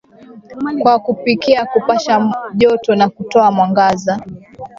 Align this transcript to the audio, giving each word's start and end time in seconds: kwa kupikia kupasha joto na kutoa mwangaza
kwa 0.81 0.99
kupikia 0.99 1.65
kupasha 1.65 2.33
joto 2.53 2.95
na 2.95 3.09
kutoa 3.09 3.51
mwangaza 3.51 4.21